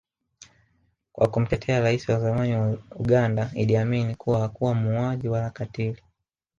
[1.13, 6.01] kwa kumtetea rais wa zamani wa Uganda Idi Amin kuwa hakuwa muuaji Wala katili